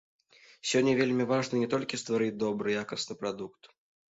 Сёння 0.69 0.95
вельмі 1.01 1.27
важна 1.33 1.61
не 1.65 1.69
толькі 1.73 2.01
стварыць 2.05 2.33
добры, 2.45 2.67
якасны 2.83 3.21
прадукт. 3.21 3.73